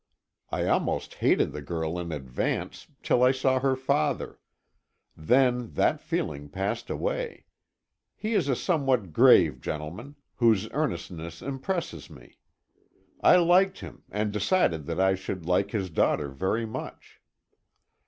[0.51, 4.39] I almost hated the girl in advance, till I saw her father.
[5.15, 7.45] Then that feeling passed away.
[8.15, 12.31] He is a somewhat grave gentleman, whose earnestness impresses one.
[13.21, 17.21] I liked him and decided that I should like his daughter very much.